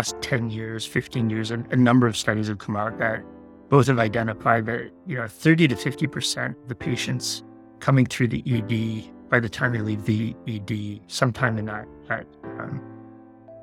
[0.00, 3.24] last 10 years, 15 years, a, number of studies have come out that
[3.68, 7.42] both have identified that, you know, 30 to 50% of the patients
[7.80, 12.26] coming through the ED by the time they leave the ED, sometime in that, that
[12.44, 12.80] um,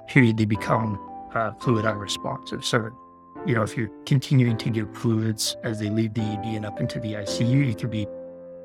[0.09, 0.99] period, they become
[1.33, 2.65] uh, fluid unresponsive.
[2.65, 2.89] So,
[3.45, 6.81] you know, if you're continuing to give fluids as they leave the ED and up
[6.81, 8.07] into the ICU, you could be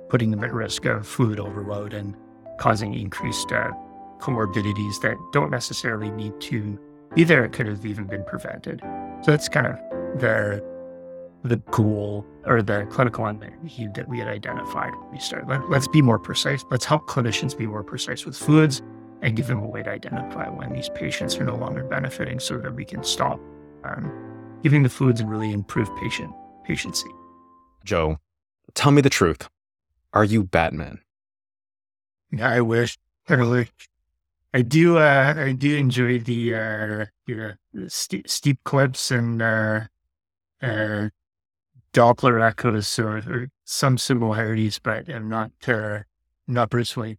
[0.09, 2.17] putting them at risk of fluid overload and
[2.59, 3.71] causing increased uh,
[4.19, 6.77] comorbidities that don't necessarily need to
[7.15, 7.45] be there.
[7.45, 8.81] It could have even been prevented.
[9.23, 9.77] So that's kind of
[10.21, 10.65] the
[11.43, 15.49] the goal or the clinical unmet need that we had identified when we started.
[15.49, 16.65] Let, us be more precise.
[16.71, 18.83] Let's help clinicians be more precise with fluids
[19.23, 22.59] and give them a way to identify when these patients are no longer benefiting so
[22.59, 23.41] that we can stop
[23.85, 24.13] um,
[24.63, 26.31] giving the fluids and really improve patient
[26.65, 27.09] patiency.
[27.85, 28.19] Joe,
[28.75, 29.49] tell me the truth.
[30.13, 31.01] Are you Batman?
[32.31, 32.99] Yeah, I wish.
[33.29, 33.35] I
[34.53, 34.99] I do.
[34.99, 37.57] Uh, I do enjoy the uh, the,
[37.89, 39.81] st- steep clips and uh,
[40.61, 41.09] uh,
[41.93, 46.01] Doppler echoes or, or, some similarities, but I'm not uh,
[46.49, 47.19] not Bruce Wayne.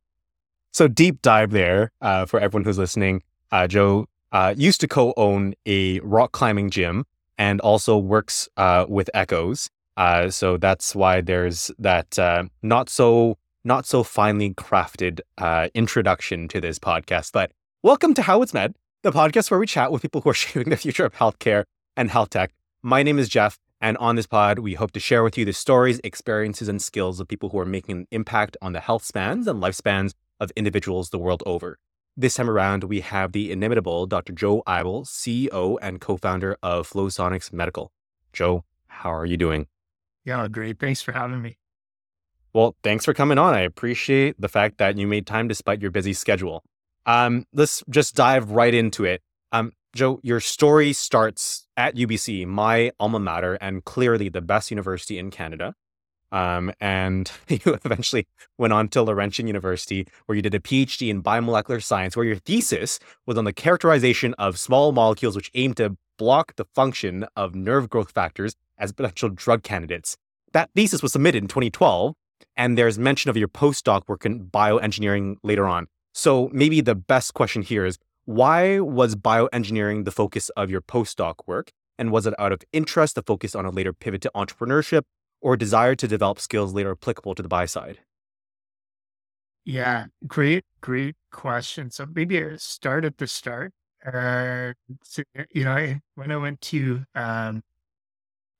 [0.73, 3.23] So deep dive there uh, for everyone who's listening.
[3.51, 7.05] Uh, Joe uh, used to co-own a rock climbing gym
[7.37, 9.69] and also works uh, with Echoes.
[9.97, 16.47] Uh, so that's why there's that uh, not so not so finely crafted uh, introduction
[16.47, 17.31] to this podcast.
[17.31, 17.51] But
[17.83, 20.69] welcome to How It's Med, the podcast where we chat with people who are shaping
[20.69, 22.51] the future of healthcare and health tech.
[22.81, 25.53] My name is Geoff, and on this pod, we hope to share with you the
[25.53, 29.47] stories, experiences, and skills of people who are making an impact on the health spans
[29.47, 31.77] and lifespans of individuals the world over.
[32.17, 34.33] This time around, we have the inimitable Dr.
[34.33, 37.91] Joe Eibl, CEO and co founder of Flosonics Medical.
[38.33, 39.67] Joe, how are you doing?
[40.25, 40.79] Yeah, great.
[40.79, 41.57] Thanks for having me.
[42.53, 43.53] Well, thanks for coming on.
[43.53, 46.63] I appreciate the fact that you made time despite your busy schedule.
[47.05, 49.21] Um, let's just dive right into it.
[49.51, 55.17] Um, Joe, your story starts at UBC, my alma mater, and clearly the best university
[55.17, 55.73] in Canada.
[56.31, 61.23] Um, and you eventually went on to Laurentian University, where you did a PhD in
[61.23, 65.97] biomolecular science, where your thesis was on the characterization of small molecules which aim to
[66.17, 70.17] block the function of nerve growth factors as potential drug candidates.
[70.53, 72.13] That thesis was submitted in 2012,
[72.61, 75.87] and there's mention of your postdoc work in bioengineering later on.
[76.13, 81.37] So maybe the best question here is why was bioengineering the focus of your postdoc
[81.47, 81.71] work?
[81.97, 85.01] And was it out of interest to focus on a later pivot to entrepreneurship
[85.41, 87.97] or desire to develop skills later applicable to the buy side?
[89.65, 91.89] Yeah, great, great question.
[91.89, 93.73] So maybe I start at the start.
[94.05, 94.73] Uh,
[95.03, 97.63] so, you know, I, when I went to um,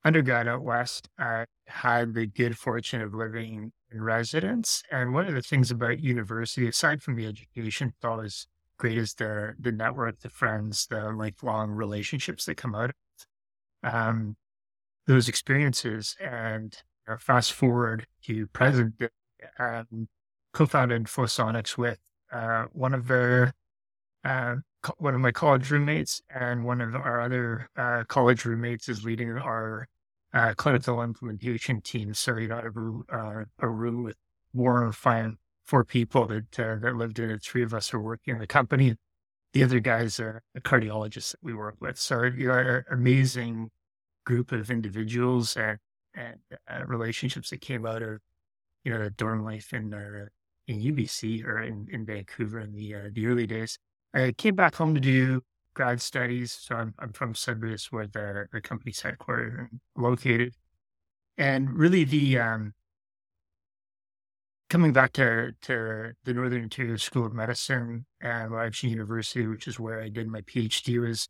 [0.04, 4.84] undergrad out west, I had the good fortune of living in residence.
[4.92, 8.48] And one of the things about university, aside from the education, thought was
[8.78, 13.94] great is the the network, the friends, the lifelong relationships that come out of.
[13.94, 14.36] Um,
[15.08, 16.16] those experiences.
[16.20, 16.76] And
[17.08, 18.96] you know, fast forward to present,
[19.60, 20.08] um,
[20.54, 22.00] co-founded Flosonics with
[22.32, 23.54] uh, one of their
[24.24, 28.90] uh, co- one of my college roommates, and one of our other uh, college roommates
[28.90, 29.88] is leading our
[30.34, 32.14] uh, clinical implementation team.
[32.14, 34.18] So you know, a, uh, a room with
[34.56, 37.44] four or five four people that uh, that lived in it.
[37.44, 38.96] Three of us are working in the company.
[39.54, 41.98] The other guys are the cardiologists that we work with.
[41.98, 43.70] So you know, an amazing
[44.26, 45.78] group of individuals and
[46.14, 46.38] and
[46.70, 48.20] uh, relationships that came out of
[48.84, 50.26] you know dorm life in uh,
[50.68, 53.78] in UBC or in, in Vancouver in the uh, the early days.
[54.14, 55.42] I came back home to do
[55.74, 56.52] grad studies.
[56.52, 60.54] So I'm I'm from Sudbury, where the the company's headquartered and located.
[61.38, 62.74] And really, the um,
[64.72, 69.78] coming back to, to the Northern Ontario School of Medicine and Laurentian University, which is
[69.78, 71.28] where I did my PhD, was,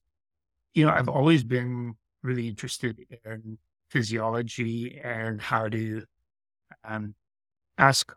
[0.76, 3.58] you know, I've always been really interested in
[3.90, 6.04] physiology and how to
[6.84, 7.16] um,
[7.80, 8.14] ask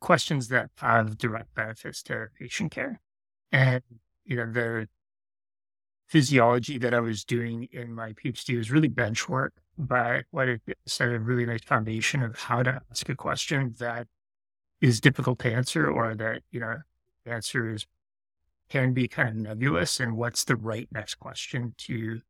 [0.00, 3.00] questions that have direct benefits to patient care.
[3.50, 3.82] And,
[4.24, 4.88] you know, the
[6.14, 10.62] physiology that I was doing in my PhD was really bench work but what it
[10.86, 14.06] set a really nice foundation of how to ask a question that
[14.80, 16.76] is difficult to answer or that, you know,
[17.24, 17.86] the answer is
[18.68, 22.20] can be kind of nebulous and what's the right next question to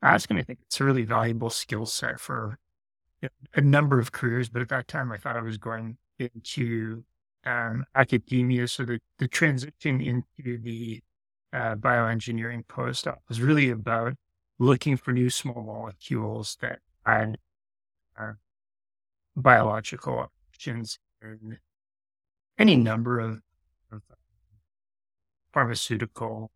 [0.00, 0.30] ask.
[0.30, 2.58] And I think it's a really valuable skill set for
[3.20, 4.48] you know, a number of careers.
[4.48, 7.04] But at that time, I thought I was going into
[7.44, 8.68] um, academia.
[8.68, 11.02] So the, the transition into the
[11.52, 14.14] uh, bioengineering postdoc was really about
[14.58, 17.36] looking for new small molecules that and
[18.18, 18.32] uh,
[19.36, 21.58] biological options and
[22.58, 23.40] any number of,
[23.90, 24.02] of
[25.52, 26.50] pharmaceutical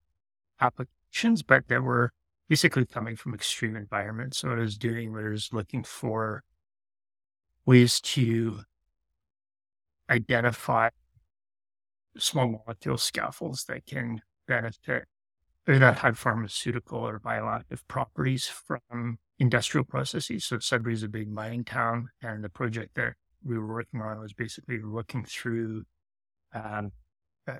[0.60, 2.12] applications but that were
[2.48, 4.38] basically coming from extreme environments.
[4.38, 6.42] So what I was doing was looking for
[7.64, 8.60] ways to
[10.08, 10.90] identify
[12.16, 15.04] small molecule scaffolds that can benefit
[15.68, 20.44] or that had pharmaceutical or bioactive properties from industrial processes.
[20.44, 23.14] So Sudbury is a big mining town, and the project that
[23.44, 25.84] we were working on was basically looking through
[26.54, 26.92] um,
[27.48, 27.54] uh,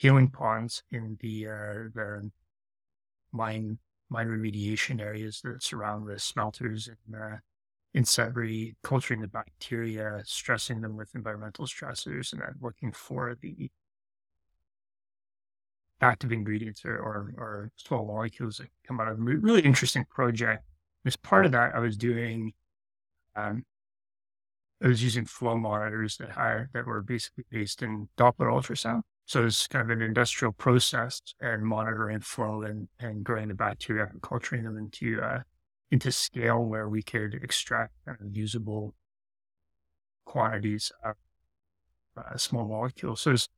[0.00, 2.30] tailing ponds in the uh, the
[3.32, 3.78] mine
[4.10, 7.38] mine remediation areas that surround the smelters in uh,
[7.94, 13.70] in Sudbury, culturing the bacteria, stressing them with environmental stressors, and then looking for the
[16.04, 20.62] active ingredients or, or, or small molecules that come out of a really interesting project.
[21.04, 22.52] As part of that, I was doing,
[23.36, 23.64] um,
[24.82, 26.34] I was using flow monitors that
[26.72, 29.02] that were basically based in Doppler ultrasound.
[29.26, 34.06] So it's kind of an industrial process and monitoring flow and, and growing the bacteria
[34.10, 35.40] and culturing them into uh,
[35.90, 38.94] into scale where we could extract kind of usable
[40.24, 41.14] quantities of
[42.16, 43.20] uh, small molecules.
[43.22, 43.48] So it's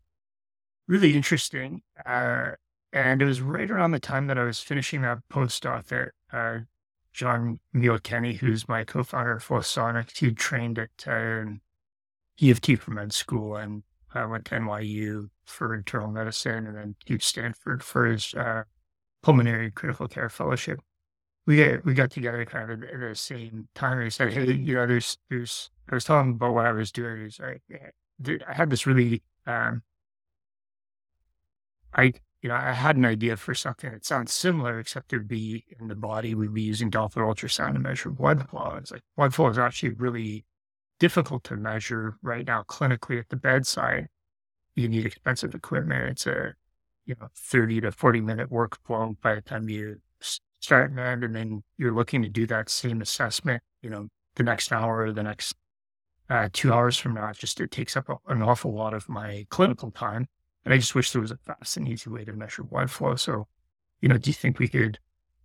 [0.86, 1.82] really interesting.
[2.04, 2.52] Uh,
[2.92, 6.60] and it was right around the time that I was finishing that postdoc that uh,
[7.12, 11.44] John Neil Kenny, who's my co-founder for Flosonics, he trained at uh,
[12.38, 13.82] U of T for med school and
[14.14, 18.62] I went to NYU for internal medicine and then to Stanford for his uh,
[19.22, 20.80] pulmonary critical care fellowship.
[21.46, 24.02] We got, we got together kind of at the same time.
[24.02, 26.90] He said, "Hey, you know, there's there's." I was telling him about what I was
[26.90, 27.22] doing.
[27.22, 27.62] He's like,
[28.20, 29.82] "Dude, I had this really um,
[31.96, 32.12] I,
[32.42, 35.88] you know, I had an idea for something that sounds similar, except would be in
[35.88, 36.34] the body.
[36.34, 38.74] We'd be using Doppler ultrasound to measure blood flow.
[38.78, 40.44] It's like blood flow is actually really
[40.98, 44.08] difficult to measure right now clinically at the bedside.
[44.74, 46.10] You need expensive equipment.
[46.10, 46.54] It's a,
[47.06, 50.00] you know, 30 to 40 minute workflow by the time you
[50.60, 51.24] start and.
[51.24, 55.12] And then you're looking to do that same assessment, you know, the next hour or
[55.12, 55.56] the next
[56.28, 57.28] uh, two hours from now.
[57.30, 60.28] It just, it takes up an awful lot of my clinical time.
[60.66, 63.14] And I just wish there was a fast and easy way to measure blood flow.
[63.14, 63.46] So,
[64.00, 64.98] you know, do you think we could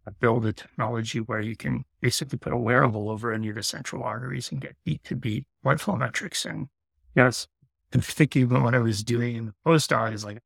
[0.07, 3.61] uh, build a technology where you can basically put a wearable over any of the
[3.61, 6.43] central arteries and get beat to beat blood flow metrics?
[6.43, 6.69] And
[7.15, 7.47] yes,
[7.93, 10.39] and thinking about what I was doing in the postdoc is like,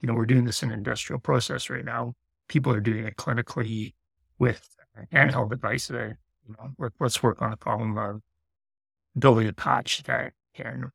[0.00, 2.12] you know, we're doing this in an industrial process right now.
[2.48, 3.94] People are doing it clinically
[4.38, 4.76] with
[5.10, 6.16] handheld devices.
[6.46, 8.20] You know, let's work on a problem of
[9.18, 10.92] building a patch that can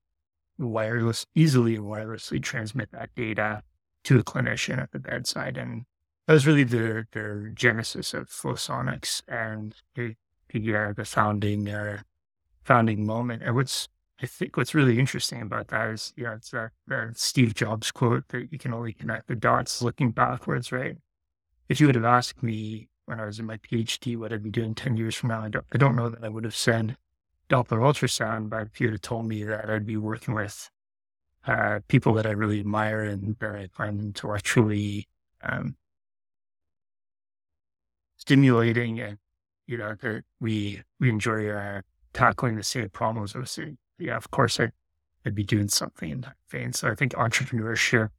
[0.57, 3.63] wireless, easily wirelessly transmit that data
[4.03, 5.57] to a clinician at the bedside.
[5.57, 5.85] And
[6.27, 10.15] that was really the, the genesis of Flosonics and the,
[10.50, 12.01] the, the founding, uh,
[12.63, 13.44] founding moment.
[13.44, 13.88] And what's,
[14.21, 16.71] I think what's really interesting about that is, you know, it's a
[17.13, 20.97] Steve Jobs quote that you can only connect the dots looking backwards, right?
[21.69, 24.49] If you would have asked me when I was in my PhD what I'd be
[24.49, 26.95] doing 10 years from now, I don't, I don't know that I would have said
[27.53, 30.71] Doppler ultrasound, you had told me that I'd be working with
[31.45, 35.07] uh, people that I really admire and I find intellectually
[35.44, 35.75] um,
[38.17, 39.19] stimulating, and
[39.67, 41.81] you know that we we enjoy uh,
[42.13, 43.35] tackling the same problems.
[43.35, 44.71] I was saying, yeah, of course I,
[45.23, 46.73] would be doing something in that vein.
[46.73, 48.09] So I think entrepreneurship,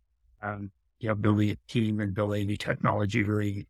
[0.42, 0.70] um,
[1.00, 3.66] you know, building a team and building new technology really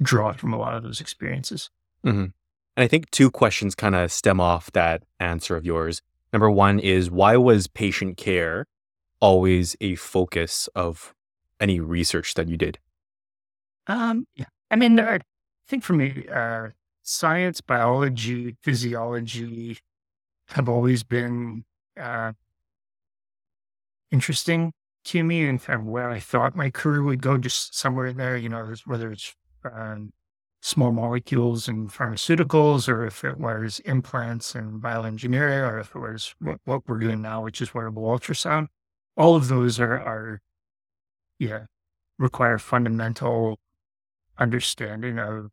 [0.00, 1.68] draw from a lot of those experiences.
[2.06, 2.26] Mm-hmm.
[2.78, 6.00] And I think two questions kind of stem off that answer of yours.
[6.32, 8.66] Number one is why was patient care
[9.18, 11.12] always a focus of
[11.58, 12.78] any research that you did?
[13.88, 14.44] Um, yeah.
[14.70, 15.18] I mean, I
[15.66, 16.68] think for me, uh,
[17.02, 19.78] science, biology, physiology
[20.50, 21.64] have always been
[22.00, 22.30] uh,
[24.12, 24.72] interesting
[25.06, 28.48] to me and where I thought my career would go, just somewhere in there, you
[28.48, 30.12] know, whether it's um,
[30.60, 36.34] small molecules and pharmaceuticals, or if it was implants and bioengineering, or if it was
[36.40, 38.66] what, what we're doing now, which is wearable ultrasound.
[39.16, 40.40] All of those are, are
[41.38, 41.64] yeah,
[42.18, 43.58] require fundamental
[44.38, 45.50] understanding of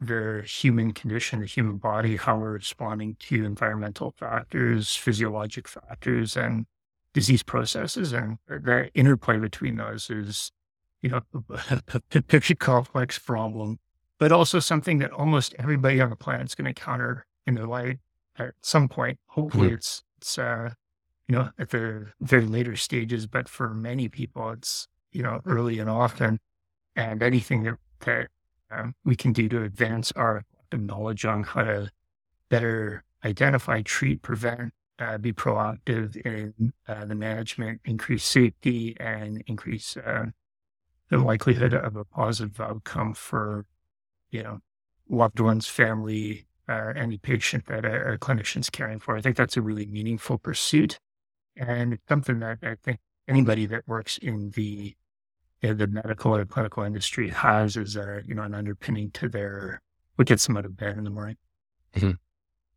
[0.00, 6.66] the human condition, the human body, how we're responding to environmental factors, physiologic factors, and
[7.12, 8.12] disease processes.
[8.12, 10.50] And the interplay between those is,
[11.02, 11.20] you know,
[12.14, 13.78] a pretty complex problem
[14.20, 17.66] but also something that almost everybody on the planet is going to encounter in their
[17.66, 17.96] life
[18.38, 19.18] at some point.
[19.26, 19.74] Hopefully, mm-hmm.
[19.74, 20.70] it's it's uh,
[21.26, 25.80] you know at the very later stages, but for many people, it's you know early
[25.80, 26.38] and often.
[26.94, 28.28] And anything that that
[28.70, 31.90] um, we can do to advance our knowledge on how to
[32.48, 39.96] better identify, treat, prevent, uh, be proactive in uh, the management, increase safety, and increase
[39.96, 40.26] uh,
[41.10, 43.66] the likelihood of a positive outcome for,
[44.30, 44.60] you know,
[45.08, 49.16] loved ones, family, any patient that a, a clinician's caring for.
[49.16, 51.00] I think that's a really meaningful pursuit.
[51.56, 54.94] And it's something that I think anybody that works in the
[55.62, 59.80] know, the medical or clinical industry has as a you know an underpinning to their
[60.16, 61.36] what gets them out of bed in the morning.
[61.94, 62.12] Mm-hmm.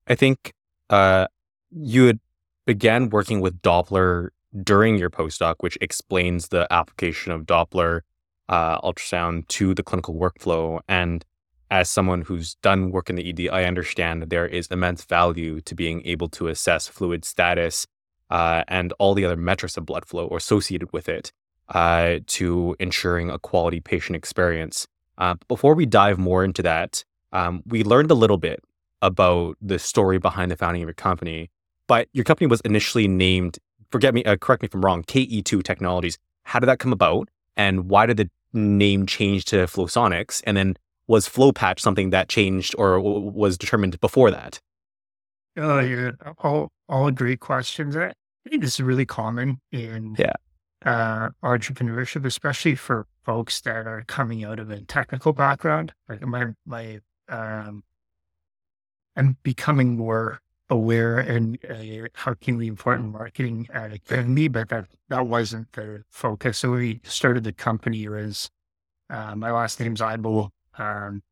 [0.07, 0.53] I think
[0.89, 1.27] uh,
[1.71, 2.19] you had
[2.65, 4.29] began working with Doppler
[4.63, 8.01] during your postdoc, which explains the application of Doppler
[8.49, 10.79] uh, ultrasound to the clinical workflow.
[10.87, 11.25] And
[11.73, 15.59] as someone who's done work in the ED, I understand that there is immense value
[15.61, 17.87] to being able to assess fluid status
[18.29, 21.31] uh, and all the other metrics of blood flow or associated with it
[21.69, 24.87] uh, to ensuring a quality patient experience.
[25.17, 28.63] Uh, before we dive more into that, um, we learned a little bit
[29.01, 31.49] about the story behind the founding of your company.
[31.87, 33.57] But your company was initially named,
[33.89, 36.19] forget me, uh, correct me if I'm wrong, KE2 Technologies.
[36.43, 37.29] How did that come about?
[37.57, 40.43] And why did the name change to Flosonics?
[40.45, 40.75] And then
[41.07, 44.59] was FloPatch something that changed or w- was determined before that?
[45.57, 46.11] Oh, yeah.
[46.39, 47.95] All, all great questions.
[47.95, 48.13] I
[48.49, 50.33] think this is really common in yeah.
[50.85, 55.93] uh, entrepreneurship, especially for folks that are coming out of a technical background.
[56.09, 57.83] Like my, my, um,
[59.15, 64.87] I'm becoming more aware and uh, how keenly important marketing uh, can be, but that,
[65.09, 66.57] that wasn't the focus.
[66.59, 68.49] So we started the company as
[69.09, 70.49] uh, my last name's Eibl.
[70.77, 71.23] Um,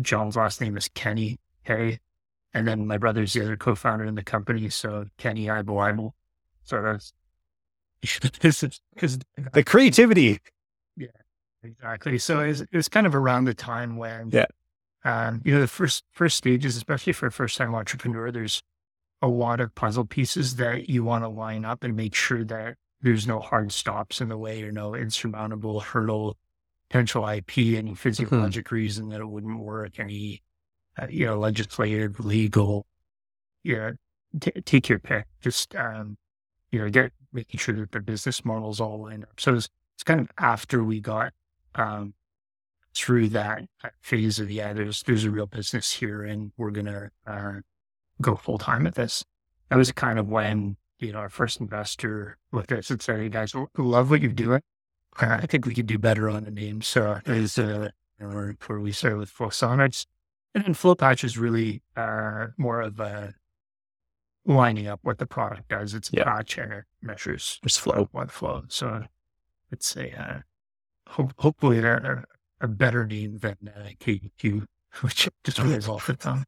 [0.00, 1.98] John's last name is Kenny K.
[2.54, 4.68] And then my brother's the other co-founder in the company.
[4.70, 6.12] So Kenny Eibl Eibl.
[6.64, 7.12] So that's
[8.20, 9.18] because
[9.52, 10.38] the creativity.
[10.96, 11.08] Yeah,
[11.62, 12.18] exactly.
[12.18, 14.46] So it's it's kind of around the time when yeah.
[15.04, 18.62] Um, you know, the first first stages, especially for a first time entrepreneur, there's
[19.22, 22.76] a lot of puzzle pieces that you want to line up and make sure that
[23.00, 26.36] there's no hard stops in the way or no insurmountable hurdle,
[26.88, 28.74] potential IP, any physiologic mm-hmm.
[28.74, 30.42] reason that it wouldn't work, any,
[31.00, 32.86] uh, you know, legislative, legal,
[33.62, 33.92] yeah,
[34.40, 35.26] t- take your pick.
[35.40, 36.16] Just, um,
[36.70, 39.38] you know, get making sure that the business models all line up.
[39.38, 41.32] So it's, it's kind of after we got,
[41.74, 42.14] um,
[42.94, 43.62] through that
[44.00, 47.52] phase of, yeah, there's, there's a real business here and we're going to, uh,
[48.20, 49.24] go full time at this.
[49.68, 53.20] That was kind of when, you know, our first investor looked at us and said,
[53.20, 54.62] Hey guys, love what you're doing.
[55.20, 56.82] I think we could do better on the name.
[56.82, 60.06] So is uh, where we started with Flosonics.
[60.54, 63.34] And then FloPatch is really uh, more of a
[64.44, 65.94] lining up what the product does.
[65.94, 66.24] It's a yeah.
[66.24, 68.08] patch and it measures just flow.
[68.12, 68.64] Blood flow.
[68.68, 69.04] So
[69.70, 70.38] it's a, uh,
[71.06, 72.24] ho- hopefully a,
[72.60, 74.66] a better name than uh, KE2,
[75.00, 76.44] which just rolls off the tongue.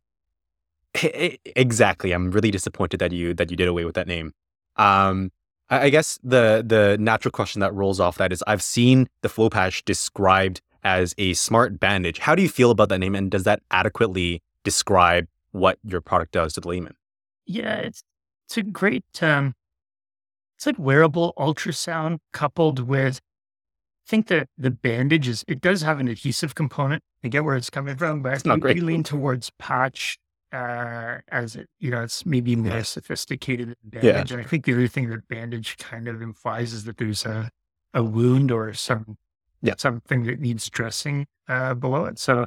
[0.94, 2.12] Exactly.
[2.12, 4.32] I'm really disappointed that you that you did away with that name.
[4.76, 5.30] Um,
[5.70, 9.84] I, guess the the natural question that rolls off that is I've seen the FloPatch
[9.84, 12.18] described as a smart bandage.
[12.18, 16.32] How do you feel about that name, and does that adequately describe what your product
[16.32, 16.96] does to the layman?
[17.46, 18.02] Yeah, it's
[18.46, 19.54] it's a great um,
[20.56, 23.20] it's like wearable ultrasound coupled with
[24.06, 27.02] I think that the bandage is it does have an adhesive component.
[27.22, 28.82] I get where it's coming from, but it's not great.
[28.82, 30.18] lean towards patch
[30.52, 34.30] uh, as it, you know, it's maybe more sophisticated than bandage.
[34.30, 34.36] Yeah.
[34.36, 37.50] And I think the other thing that bandage kind of implies is that there's a,
[37.94, 39.16] a wound or some
[39.62, 39.74] yeah.
[39.76, 42.18] something that needs dressing uh, below it.
[42.18, 42.46] So,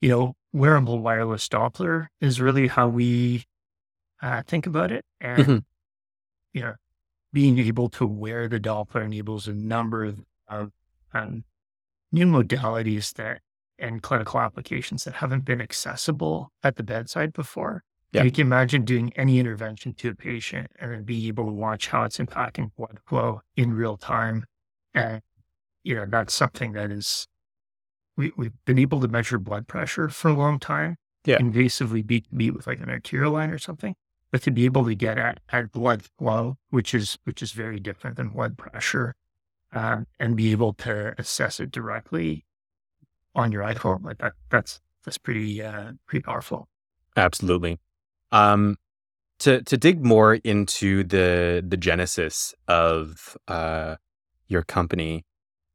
[0.00, 3.44] you know, wearable wireless Doppler is really how we
[4.20, 5.04] uh, think about it.
[5.20, 5.58] And, mm-hmm.
[6.52, 6.74] you know,
[7.32, 10.72] being able to wear the Doppler enables a number of, of
[11.14, 11.44] um,
[12.10, 13.40] new modalities that
[13.82, 17.82] and clinical applications that haven't been accessible at the bedside before.
[18.12, 18.22] Yeah.
[18.22, 21.88] You can imagine doing any intervention to a patient and then being able to watch
[21.88, 24.44] how it's impacting blood flow in real time.
[24.94, 25.22] And,
[25.82, 27.26] you know, that's something that is,
[28.16, 30.96] we, we've been able to measure blood pressure for a long time.
[31.24, 31.38] Yeah.
[31.38, 33.94] Invasively beat, beat with like an arterial line or something.
[34.30, 37.80] But to be able to get at, at blood flow, which is, which is very
[37.80, 39.14] different than blood pressure,
[39.72, 42.44] um, and be able to assess it directly
[43.34, 44.04] on your iPhone.
[44.04, 46.68] Like that, that's that's pretty uh, pretty powerful.
[47.16, 47.78] Absolutely.
[48.30, 48.76] Um,
[49.40, 53.96] to to dig more into the the genesis of uh,
[54.48, 55.24] your company,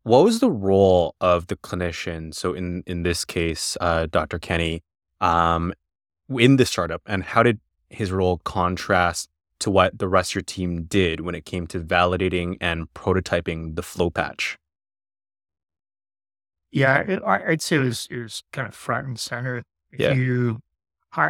[0.04, 2.34] what was the role of the clinician?
[2.34, 4.40] So in in this case, uh, Dr.
[4.40, 4.84] Kenny,
[5.22, 5.74] um,
[6.30, 7.60] in the startup, and how did
[7.90, 11.80] his role contrast to what the rest of your team did when it came to
[11.80, 14.56] validating and prototyping the FloPatch?
[16.72, 19.64] Yeah, it, I'd say it was, it was kind of front and center.
[19.98, 20.14] Yeah.
[20.14, 20.60] You,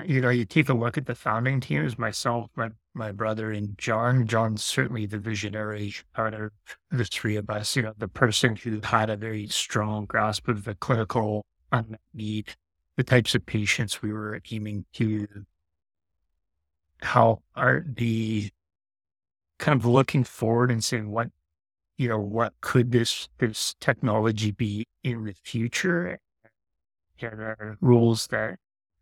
[0.06, 3.51] you know, you take a look at the founding team as myself, my, my brother
[3.51, 4.25] and John.
[4.27, 6.51] John's certainly the visionary part of
[6.91, 10.65] the three of us, you know, the person who had a very strong grasp of
[10.65, 12.56] the clinical unmet need,
[12.96, 15.27] the types of patients we were aiming to
[17.01, 18.50] help are the
[19.60, 21.29] kind of looking forward and saying what
[21.98, 26.20] you know what could this this technology be in the future?
[27.20, 28.58] And are rules that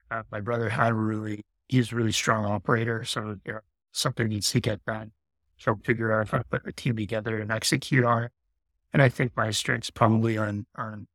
[0.10, 3.60] uh, my brother had really he's a really strong operator so you know,
[3.92, 5.12] something needs to get done
[5.58, 8.32] so figure out if I put a team together and execute on it.
[8.94, 11.08] And i think my strengths probably on on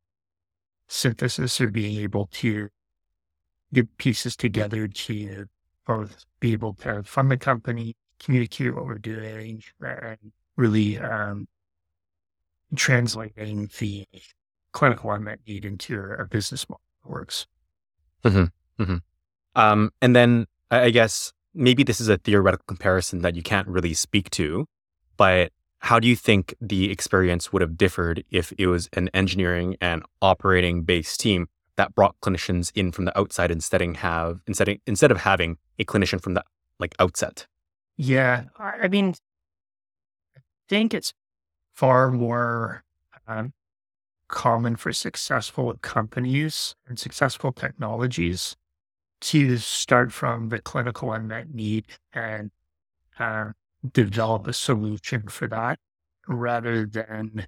[0.87, 2.69] synthesis or being able to
[3.73, 5.45] get pieces together to
[5.87, 10.17] both be able to fund the company communicate what we're doing and
[10.57, 11.47] really um,
[12.75, 14.05] translating the
[14.71, 17.47] clinical unmet need into a business model that works.
[18.23, 18.83] Mm-hmm.
[18.83, 18.97] Mm-hmm.
[19.55, 23.93] Um, and then I guess maybe this is a theoretical comparison that you can't really
[23.93, 24.65] speak to,
[25.17, 29.75] but how do you think the experience would have differed if it was an engineering
[29.81, 34.69] and operating based team that brought clinicians in from the outside instead of have instead
[34.69, 36.43] of, instead of having a clinician from the
[36.79, 37.47] like outset?
[37.97, 39.15] Yeah, I mean,
[40.37, 41.13] I think it's
[41.73, 42.83] far more
[43.27, 43.53] um,
[44.27, 48.55] common for successful companies and successful technologies
[49.19, 52.49] to start from the clinical unmet need and
[53.19, 53.51] uh,
[53.93, 55.79] develop a solution for that
[56.27, 57.45] rather than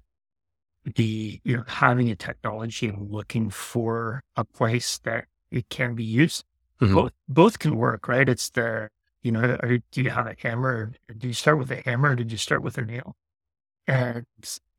[0.96, 6.04] the you know having a technology and looking for a place that it can be
[6.04, 6.44] used.
[6.80, 6.94] Mm-hmm.
[6.94, 8.28] Both both can work, right?
[8.28, 8.88] It's the
[9.22, 10.92] you know, are, do you have a hammer?
[11.16, 13.16] Do you start with a hammer or did you start with a nail?
[13.86, 14.24] And,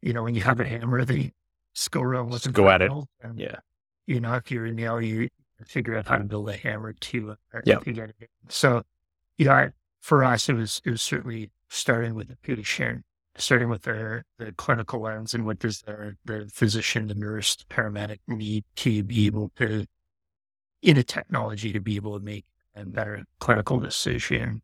[0.02, 1.32] you know, when you have a hammer, the
[1.96, 2.92] around with go at it.
[3.22, 3.58] And, yeah.
[4.08, 5.30] You know, if you're a nail, you
[5.66, 7.80] figure out how to build a hammer to, uh, yeah.
[7.80, 8.30] to get it.
[8.50, 8.84] So,
[9.38, 9.70] you know,
[10.00, 13.04] for us, it was, it was certainly starting with the patient,
[13.38, 17.66] starting with the, the clinical lens and what does the, the physician, the nurse, the
[17.66, 19.86] paramedic need to be able to,
[20.82, 22.46] in a technology to be able to make
[22.76, 24.62] and better clinical decision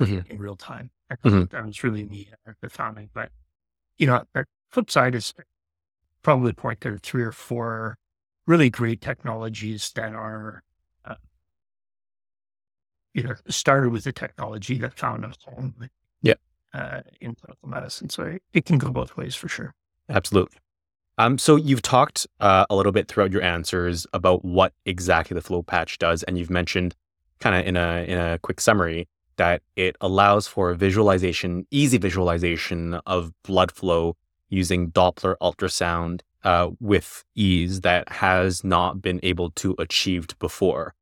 [0.00, 0.30] mm-hmm.
[0.30, 0.90] in real time.
[1.24, 1.44] Mm-hmm.
[1.50, 3.10] That was really the, uh, the founding.
[3.14, 3.30] But,
[4.00, 5.34] you know, the flip side is
[6.22, 7.98] probably the point to three or four
[8.46, 10.62] really great technologies that are,
[11.04, 11.16] uh,
[13.12, 15.74] you know, started with the technology that found a home
[16.22, 16.34] yeah.
[16.72, 18.08] Uh, in clinical medicine.
[18.08, 19.74] So it, it can go both ways for sure.
[20.08, 20.56] Absolutely.
[21.18, 25.42] Um, so you've talked uh, a little bit throughout your answers about what exactly the
[25.42, 26.96] FloPatch does, and you've mentioned
[27.38, 29.08] kind of in a in a quick summary
[29.40, 34.14] that it allows for visualization, easy visualization of blood flow
[34.50, 40.92] using Doppler ultrasound uh, with ease that has not been able to achieved before.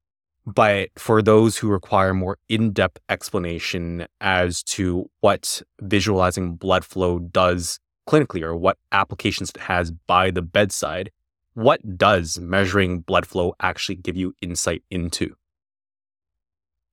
[0.46, 7.18] But for those who require more in depth explanation as to what visualizing blood flow
[7.18, 11.10] does clinically or what applications it has by the bedside,
[11.54, 15.34] what does measuring blood flow actually give you insight into?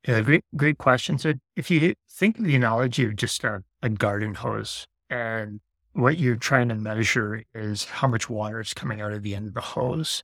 [0.08, 1.18] Yeah, great, great question.
[1.18, 5.62] So if you think of the analogy of just a, a garden hose and
[5.94, 9.48] what you're trying to measure is how much water is coming out of the end
[9.48, 10.24] of the hose,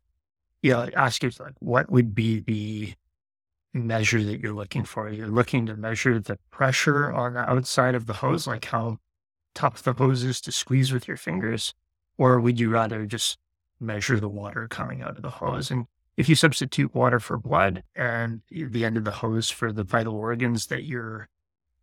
[0.62, 2.94] you know, ask yourself, like, what would be the
[3.74, 5.10] measure that you're looking for?
[5.10, 8.98] You're looking to measure the pressure on the outside of the hose, like how
[9.56, 11.74] tough the hose is to squeeze with your fingers,
[12.18, 13.38] or would you rather just
[13.80, 15.72] measure the water coming out of the hose?
[15.72, 19.84] And if you substitute water for blood and the end of the hose for the
[19.84, 21.30] vital organs that you're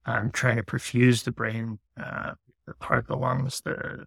[0.07, 2.33] um, trying to perfuse the brain, uh,
[2.67, 4.07] the heart, the lungs, the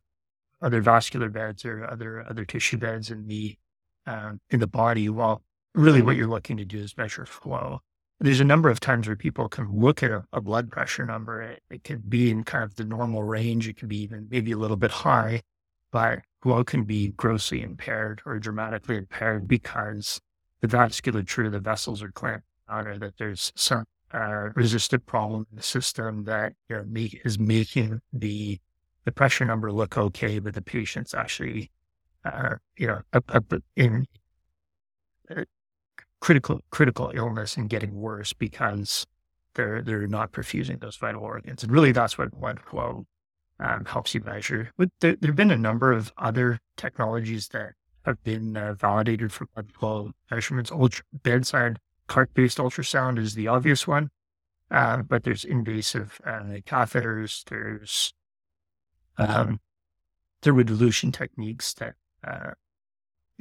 [0.61, 3.57] other vascular beds or other other tissue beds in the
[4.05, 5.41] um, in the body, well,
[5.73, 7.81] really what you're looking to do is measure flow.
[8.19, 11.41] There's a number of times where people can look at a, a blood pressure number.
[11.41, 13.67] It, it can be in kind of the normal range.
[13.67, 15.41] It can be even maybe a little bit high,
[15.91, 20.19] but flow can be grossly impaired or dramatically impaired because
[20.61, 25.47] the vasculature, of the vessels are clamped on, or that there's some uh, resistant problem
[25.51, 28.59] in the system that you know, make, is making the
[29.03, 31.71] the pressure number look okay, but the patient's actually,
[32.23, 34.05] uh, you know, up, up in
[35.35, 35.43] uh,
[36.19, 39.07] critical critical illness and getting worse because
[39.55, 41.63] they're they're not perfusing those vital organs.
[41.63, 43.05] And really, that's what blood flow
[43.61, 44.71] um, helps you measure.
[44.77, 47.73] But there, have been a number of other technologies that
[48.05, 50.71] have been uh, validated for blood flow measurements.
[50.71, 54.09] Ultra, bedside cart-based ultrasound is the obvious one,
[54.69, 57.43] uh, but there's invasive uh, catheters.
[57.45, 58.13] There's
[59.17, 59.59] um,
[60.41, 61.93] thermodilution techniques that
[62.27, 62.51] uh,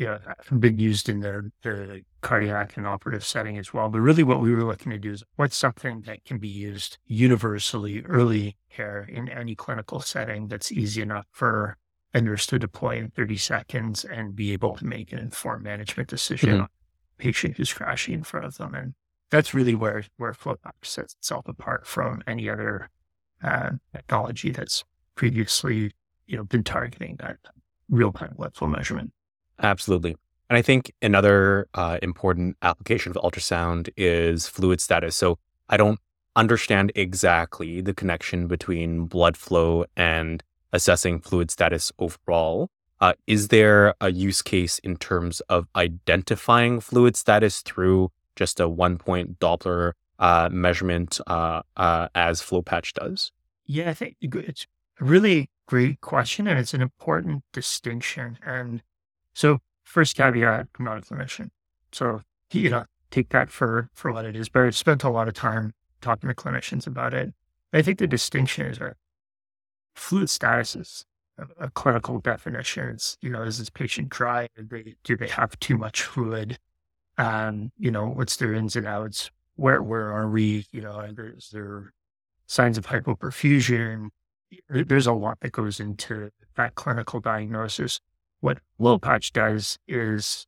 [0.01, 0.19] you know,
[0.59, 3.91] been used in the, the cardiac and operative setting as well.
[3.91, 6.97] But really what we were looking to do is what's something that can be used
[7.05, 11.77] universally early care in any clinical setting that's easy enough for
[12.15, 16.09] a nurse to deploy in 30 seconds and be able to make an informed management
[16.09, 16.61] decision mm-hmm.
[16.61, 18.75] on a patient who's crashing in front of them.
[18.75, 18.95] And
[19.31, 22.89] that's really where, where FloPatch sets itself apart from any other
[23.45, 24.83] uh, technology that's
[25.15, 25.93] previously,
[26.27, 27.37] you know, been targeting that
[27.91, 29.13] real-time blood flow measurement.
[29.62, 30.16] Absolutely.
[30.49, 35.16] And I think another uh, important application of ultrasound is fluid status.
[35.16, 36.01] So I don't
[36.35, 40.42] understand exactly the connection between blood flow and
[40.73, 42.68] assessing fluid status overall.
[43.01, 48.68] Uh, is there a use case in terms of identifying fluid status through just a
[48.68, 53.33] one point Doppler uh, measurement uh, uh as FloPatch does?
[53.66, 54.66] Yeah, I think it's
[55.01, 58.38] a really great question and it's an important distinction.
[58.44, 58.83] And
[59.35, 61.51] so first caveat, I'm not a clinician.
[61.93, 64.49] So, you know, take that for, for what it is.
[64.49, 67.33] But I've spent a lot of time talking to clinicians about it.
[67.73, 68.79] I think the distinction is
[69.95, 71.05] fluid status is
[71.38, 72.88] a, a clinical definition.
[72.88, 74.49] It's, you know, is this patient dry?
[74.57, 76.59] Do they, do they have too much fluid?
[77.19, 79.31] Um, you know, what's their ins and outs?
[79.57, 80.66] Where, where are we?
[80.73, 81.93] You know, is there
[82.47, 84.09] signs of hypoperfusion?
[84.69, 88.00] There's a lot that goes into that clinical diagnosis.
[88.40, 90.46] What FloPatch does is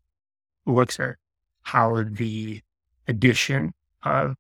[0.66, 1.16] looks at
[1.62, 2.62] how the
[3.07, 4.37] addition of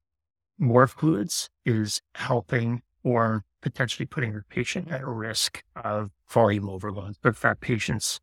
[0.58, 7.16] more fluids is helping or potentially putting your patient at risk of volume overload.
[7.22, 8.20] But that patient's,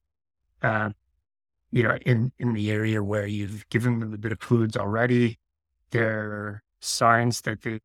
[0.61, 0.91] uh,
[1.71, 5.37] you know, in, in the area where you've given them a bit of fluids already,
[5.91, 7.79] there are signs that they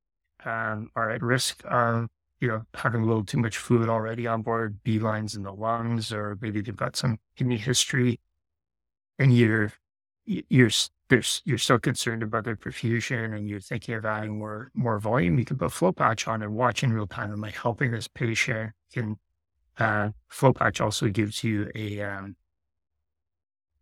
[0.44, 2.08] um, are at risk of
[2.44, 5.52] you know, having a little too much fluid already on board, B lines in the
[5.52, 8.20] lungs, or maybe they've got some kidney history,
[9.18, 9.72] and you're
[10.26, 10.70] you're
[11.08, 15.38] there's, you're so concerned about their perfusion and you're thinking of adding more more volume,
[15.38, 17.32] you can put FloPatch on and watch in real time.
[17.32, 18.72] Am I helping this patient?
[18.92, 19.16] Can
[19.78, 22.36] uh, FloPatch also gives you a um,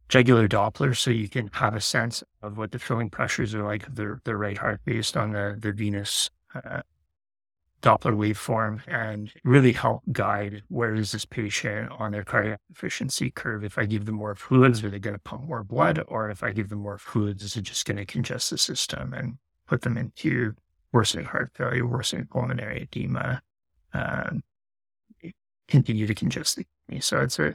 [0.08, 3.88] jugular Doppler, so you can have a sense of what the filling pressures are like
[3.88, 6.82] of their, their right heart based on the, the venous uh,
[7.82, 13.64] Doppler waveform and really help guide where is this patient on their cardiac efficiency curve.
[13.64, 16.02] If I give them more fluids, are they going to pump more blood?
[16.06, 19.12] Or if I give them more fluids, is it just going to congest the system
[19.12, 20.54] and put them into
[20.92, 23.42] worsening heart failure, worsening pulmonary edema,
[23.92, 24.44] um,
[25.66, 27.00] continue to congest the kidney?
[27.00, 27.54] So it's a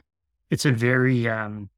[0.50, 1.70] it's a very um,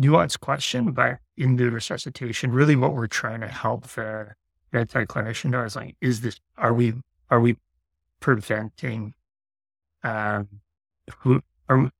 [0.00, 4.34] nuanced question, but in the resuscitation, really what we're trying to help the
[4.72, 6.94] bedside clinician know is like, is this are we
[7.30, 7.56] are we
[8.24, 9.12] preventing
[10.02, 11.90] fluid, our,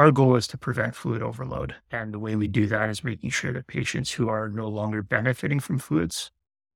[0.00, 1.76] our goal is to prevent fluid overload.
[1.92, 5.00] And the way we do that is making sure that patients who are no longer
[5.00, 6.32] benefiting from fluids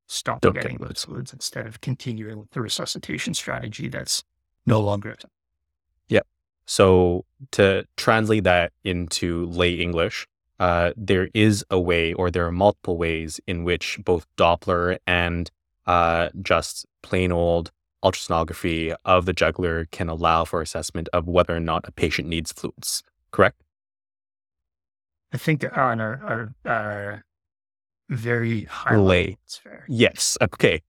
[0.06, 4.22] stop Don't getting those fluids instead of continuing with the resuscitation strategy that's
[4.64, 5.16] no longer.
[6.06, 6.28] Yep.
[6.66, 10.28] So to translate that into lay English,
[10.60, 15.50] uh, there is a way, or there are multiple ways in which both Doppler and
[15.84, 17.72] uh, just plain old
[18.04, 22.52] ultrasonography of the jugular can allow for assessment of whether or not a patient needs
[22.52, 23.62] fluids, correct?
[25.32, 27.22] I think on a, a, a
[28.08, 29.36] very high lay.
[29.88, 30.38] Yes.
[30.40, 30.82] Okay.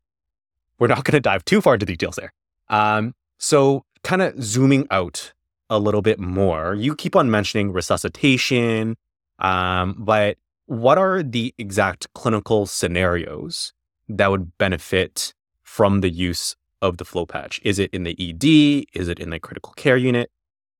[0.77, 2.33] We're not going to dive too far into details there.
[2.69, 5.33] Um, so, kind of zooming out
[5.69, 8.97] a little bit more, you keep on mentioning resuscitation,
[9.39, 13.73] um, but what are the exact clinical scenarios
[14.07, 17.59] that would benefit from the use of the FloPatch?
[17.63, 18.85] Is it in the ED?
[18.99, 20.29] Is it in the critical care unit?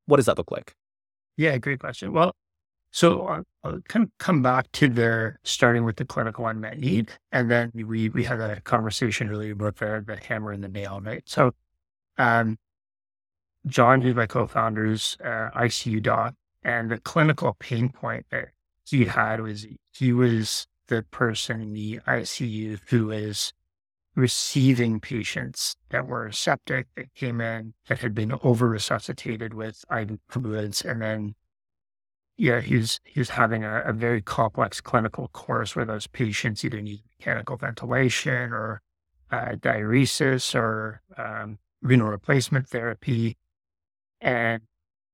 [0.05, 0.75] What does that look like?
[1.38, 2.13] Yeah, great question.
[2.13, 2.34] Well,
[2.91, 7.12] so I'll, I'll kind of come back to there, starting with the clinical unmet need,
[7.31, 11.01] and then we we had a conversation earlier about the, the hammer and the nail,
[11.03, 11.21] right?
[11.25, 11.51] So,
[12.17, 12.58] um,
[13.67, 18.49] John, who's my co-founder's uh, ICU doc, and the clinical pain point that
[18.86, 23.51] he had was he was the person in the ICU who is
[24.15, 30.19] receiving patients that were septic that came in that had been over resuscitated with IV
[30.30, 30.82] fluids.
[30.82, 31.36] And then,
[32.38, 37.04] yeah, he's, he's having a, a, very complex clinical course where those patients either need
[37.19, 38.82] mechanical ventilation or
[39.32, 43.38] uh, diuresis or um, renal replacement therapy.
[44.21, 44.62] And,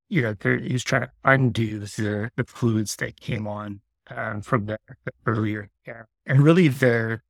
[0.08, 4.78] you know, he's trying to undo the, the fluids that came on um, from the,
[5.04, 6.08] the earlier care.
[6.26, 7.20] And really, the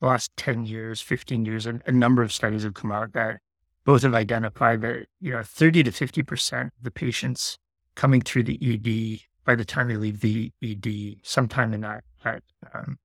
[0.00, 3.38] the last 10 years, 15 years, a, a number of studies have come out that
[3.84, 7.58] both have identified that, you know, 30 to 50% of the patients
[7.94, 12.42] coming through the ED by the time they leave the ED, sometime in that, that
[12.74, 12.98] um,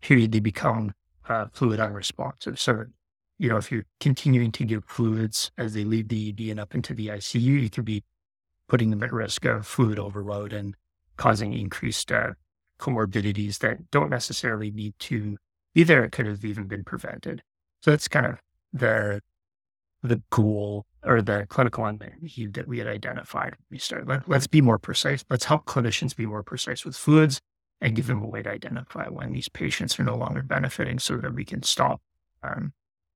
[0.00, 0.92] period, they become
[1.28, 2.58] uh, fluid unresponsive.
[2.60, 2.84] So,
[3.38, 6.74] you know, if you're continuing to give fluids as they leave the ED and up
[6.74, 8.04] into the ICU, you could be
[8.68, 10.74] putting them at risk of fluid overload and
[11.16, 12.30] causing increased uh,
[12.78, 15.36] comorbidities that don't necessarily need to
[15.76, 16.02] be there.
[16.04, 17.42] It could have even been prevented.
[17.82, 18.38] So that's kind of
[18.72, 19.20] the
[20.02, 23.54] the goal or the clinical unmet need that we had identified.
[23.70, 24.08] We started.
[24.08, 25.24] Let, let's be more precise.
[25.28, 27.40] Let's help clinicians be more precise with fluids
[27.80, 31.18] and give them a way to identify when these patients are no longer benefiting, so
[31.18, 32.00] that we can stop
[32.42, 32.72] um,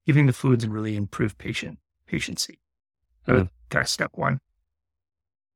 [0.07, 2.59] giving the fluids and really improve patient patiency.
[3.25, 3.49] So mm.
[3.71, 4.41] that's step one.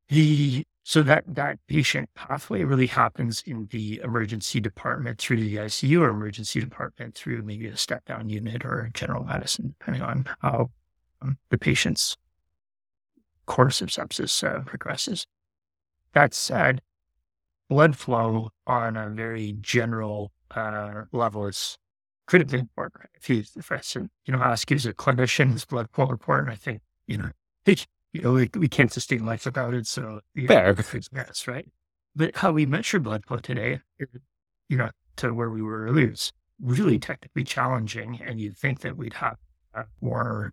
[0.09, 6.01] The so that that patient pathway really happens in the emergency department through the ICU
[6.03, 10.71] or emergency department through maybe a step down unit or general medicine, depending on how
[11.23, 12.19] um, the patient's
[13.47, 15.27] course of sepsis uh, progresses.
[16.13, 16.83] That said,
[17.71, 21.79] blood flow on a very general uh, level is
[22.27, 23.09] critically important.
[23.15, 26.51] If you, if I you know, ask you as a clinician, is blood flow important?
[26.51, 27.31] I think, you know,
[28.15, 29.87] you know, we, we can't sustain life without it.
[29.89, 30.73] So, fair.
[31.13, 31.67] Yes, right.
[32.15, 34.05] But how we measure blood flow today, eh,
[34.69, 38.21] you know, to where we were earlier is really technically challenging.
[38.25, 39.37] And you'd think that we'd have
[39.75, 40.53] a more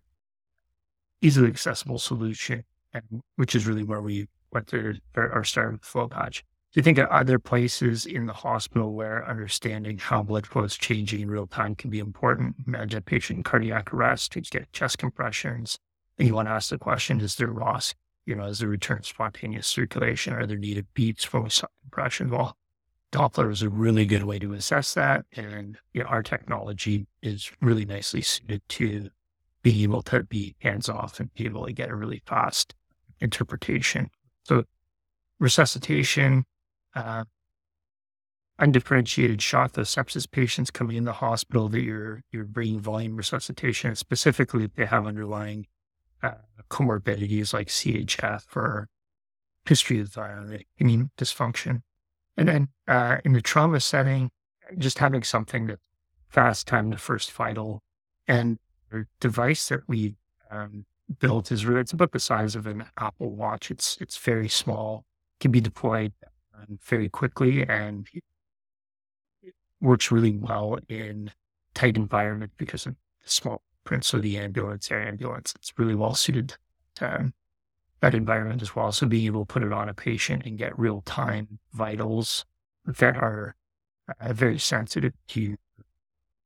[1.20, 3.04] easily accessible solution, and
[3.36, 6.42] which is really where we went to our start with FloPatch.
[6.72, 10.74] Do you think of other places in the hospital where understanding how blood flow is
[10.74, 12.56] changing in real time can be important?
[12.66, 15.78] Imagine a patient in cardiac arrest who's getting chest compressions,
[16.22, 17.94] and you want to ask the question, is there ROSC,
[18.26, 20.32] you know, is there return spontaneous circulation?
[20.34, 21.48] Are there needed beats for
[21.82, 22.30] compression?
[22.30, 22.56] Well,
[23.10, 25.24] Doppler is a really good way to assess that.
[25.32, 29.10] And you know, our technology is really nicely suited to
[29.64, 32.76] being able to be hands off and be able to get a really fast
[33.18, 34.08] interpretation.
[34.44, 34.62] So
[35.40, 36.44] resuscitation,
[36.94, 37.24] uh,
[38.60, 43.96] undifferentiated shock, those sepsis patients coming in the hospital that you're, you're bringing volume resuscitation,
[43.96, 45.66] specifically if they have underlying
[46.22, 46.32] uh,
[46.70, 48.88] comorbidities like CHF or
[49.66, 50.16] history of
[50.78, 51.82] immune dysfunction.
[52.36, 54.30] And then uh, in the trauma setting,
[54.78, 55.78] just having something that
[56.28, 57.82] fast time to first vital
[58.26, 58.58] and
[58.90, 60.16] the device that we
[60.50, 60.86] um,
[61.18, 63.70] built is really, it's about the size of an Apple Watch.
[63.70, 65.04] It's, it's very small,
[65.40, 66.12] can be deployed
[66.56, 68.06] um, very quickly and
[69.42, 71.30] it works really well in
[71.74, 75.54] tight environment because of the small Prince of the ambulance, air ambulance.
[75.56, 76.56] It's really well suited
[76.96, 77.32] to
[78.00, 78.92] that environment as well.
[78.92, 82.44] So being able to put it on a patient and get real time vitals
[82.84, 83.54] that are
[84.20, 85.56] uh, very sensitive to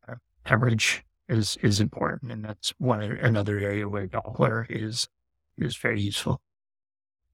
[0.08, 5.08] uh, hemorrhage is is important, and that's one another area where Doppler is
[5.58, 6.40] is very useful.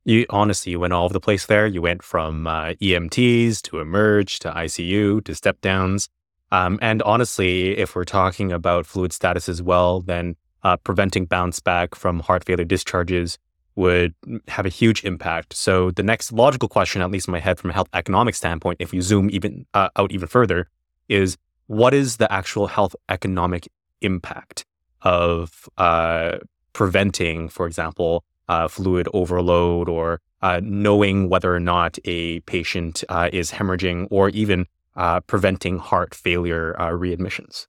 [0.05, 1.67] You honestly, you went all over the place there.
[1.67, 6.09] You went from uh, EMTs to emerge to ICU to step downs.
[6.53, 11.59] Um, and honestly, if we're talking about fluid status as well, then uh, preventing bounce
[11.59, 13.39] back from heart failure discharges
[13.75, 14.15] would
[14.49, 15.55] have a huge impact.
[15.55, 18.77] So the next logical question, at least in my head from a health economic standpoint,
[18.81, 20.69] if you zoom even uh, out even further,
[21.09, 21.39] is
[21.69, 23.67] what is the actual health economic
[24.03, 24.67] impact
[25.01, 26.37] of uh,
[26.75, 33.31] preventing, for example, uh, fluid overload or uh, knowing whether or not a patient uh,
[33.33, 37.67] is hemorrhaging or even uh, preventing heart failure uh, readmissions?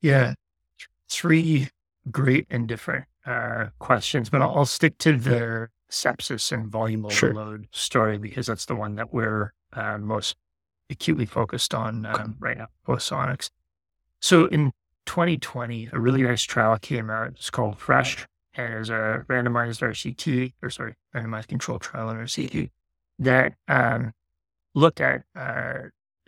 [0.00, 0.34] Yeah,
[1.08, 1.68] three
[2.10, 7.60] great and different uh, questions, but I'll, I'll, stick to the sepsis and volume overload
[7.60, 7.68] sure.
[7.70, 10.36] story because that's the one that we're uh, most
[10.90, 13.50] acutely focused on um, right now, Flosonics.
[14.20, 14.72] So in
[15.06, 17.28] 2020, a really nice trial came out.
[17.28, 22.70] It's called FRESH, and it's a randomized RCT, or sorry, randomized control trial in RCT
[23.18, 24.12] that um,
[24.74, 25.74] looked at uh,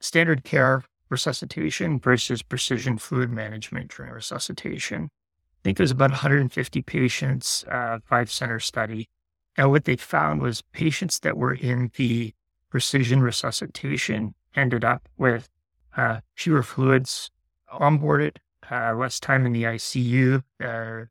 [0.00, 5.04] standard care resuscitation versus precision fluid management during resuscitation.
[5.04, 9.08] I think there's about 150 patients, uh, five center study.
[9.56, 12.34] And what they found was patients that were in the
[12.70, 15.48] precision resuscitation ended up with
[15.96, 17.30] uh, fewer fluids
[17.72, 18.36] onboarded,
[18.70, 21.06] uh, less time in the ICU, uh,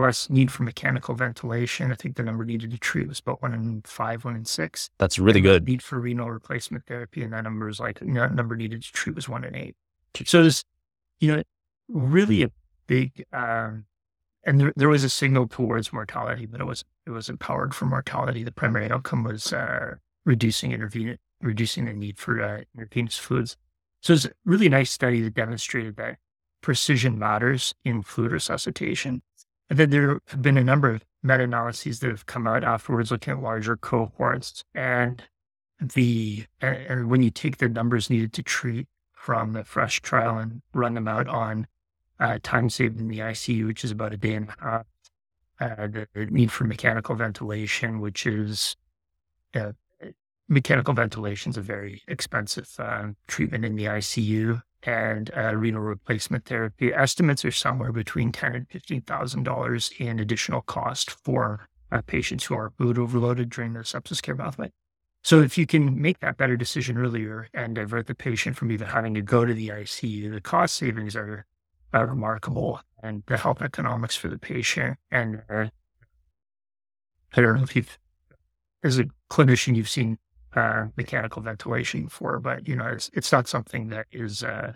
[0.00, 1.90] less need for mechanical ventilation.
[1.90, 4.90] I think the number needed to treat was about one in five, one in six.
[4.98, 5.66] That's really good.
[5.66, 9.16] Need for renal replacement therapy, and that number is like that number needed to treat
[9.16, 9.76] was one in eight.
[10.24, 10.64] So there's,
[11.20, 11.42] you know,
[11.88, 12.50] really a
[12.86, 13.84] big, um,
[14.44, 17.86] and there, there was a signal towards mortality, but it was it was empowered for
[17.86, 18.44] mortality.
[18.44, 23.56] The primary outcome was uh, reducing intervenient, reducing the need for uh, intravenous fluids.
[24.02, 26.18] So it's a really nice study that demonstrated that
[26.60, 29.22] precision matters in fluid resuscitation.
[29.68, 33.10] And then there have been a number of meta analyses that have come out afterwards
[33.10, 34.64] looking at larger cohorts.
[34.74, 35.22] And
[35.80, 36.74] the uh,
[37.04, 41.08] when you take the numbers needed to treat from the fresh trial and run them
[41.08, 41.66] out on
[42.20, 44.86] uh, time saved in the ICU, which is about a day and a half,
[45.60, 48.76] uh, the need for mechanical ventilation, which is
[49.54, 49.72] uh,
[50.48, 56.44] mechanical ventilation is a very expensive uh, treatment in the ICU, and uh, renal replacement
[56.46, 56.94] therapy.
[56.94, 62.44] Estimates are somewhere between ten and fifteen thousand dollars in additional cost for uh, patients
[62.44, 64.70] who are fluid overloaded during their sepsis care pathway.
[65.24, 68.86] So if you can make that better decision earlier and divert the patient from even
[68.86, 71.44] having to go to the ICU, the cost savings are,
[71.92, 74.98] are remarkable and the health economics for the patient.
[75.10, 75.66] And uh,
[77.34, 77.98] I don't know if you've,
[78.84, 80.18] as a clinician, you've seen
[80.56, 84.72] uh, mechanical ventilation for, but you know, it's, it's not something that is, uh,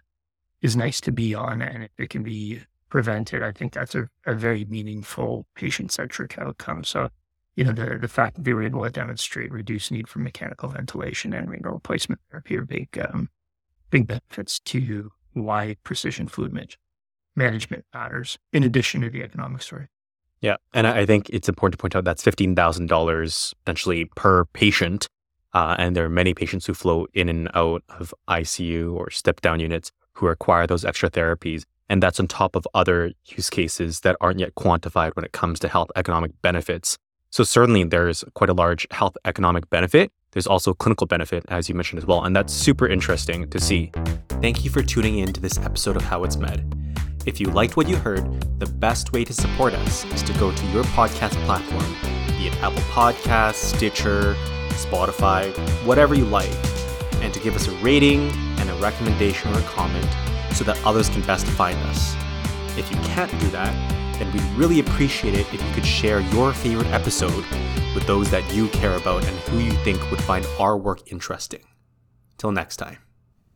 [0.63, 4.09] is nice to be on and if it can be prevented, I think that's a,
[4.27, 6.85] a very meaningful patient centric outcome.
[6.85, 7.09] So
[7.57, 10.69] you know, the, the fact that they were able to demonstrate reduced need for mechanical
[10.69, 13.29] ventilation and renal replacement therapy are big, um,
[13.91, 16.55] big benefits to why precision fluid
[17.37, 19.89] management matters in addition to the economic story.
[20.41, 20.57] Yeah.
[20.73, 25.07] And I think it's important to point out that's $15,000 potentially per patient.
[25.53, 29.41] Uh, and there are many patients who flow in and out of ICU or step
[29.41, 31.65] down units who require those extra therapies.
[31.89, 35.59] And that's on top of other use cases that aren't yet quantified when it comes
[35.61, 36.99] to health economic benefits
[37.31, 40.13] so certainly there's quite a large health economic benefit.
[40.33, 42.25] There's also clinical benefit, as you mentioned as well.
[42.25, 43.93] And that's super interesting to see.
[44.41, 46.65] Thank you for tuning in to this episode of How It's Med.
[47.27, 48.25] If you liked what you heard,
[48.59, 51.85] the best way to support us is to go to your podcast platform,
[52.37, 54.35] be it Apple Podcasts, Stitcher,
[54.85, 55.53] Spotify,
[55.85, 56.55] whatever you like,
[57.23, 60.09] and to give us a rating and a recommendation or a comment
[60.55, 62.15] so that others can best find us.
[62.77, 63.75] If you can't do that,
[64.19, 67.45] then we'd really appreciate it if you could share your favorite episode
[67.95, 71.65] with those that you care about and who you think would find our work interesting.
[72.39, 73.10] Till next time.